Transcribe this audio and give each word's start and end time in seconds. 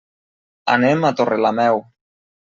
Anem 0.75 1.05
a 1.05 1.11
Torrelameu. 1.19 1.83